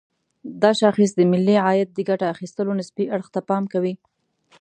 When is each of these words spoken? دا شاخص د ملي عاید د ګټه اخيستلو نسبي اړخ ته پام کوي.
دا 0.61 0.71
شاخص 0.81 1.11
د 1.15 1.19
ملي 1.31 1.55
عاید 1.65 1.89
د 1.93 1.99
ګټه 2.09 2.25
اخيستلو 2.33 2.77
نسبي 2.79 3.05
اړخ 3.15 3.27
ته 3.35 3.39
پام 3.49 3.63
کوي. 3.73 3.93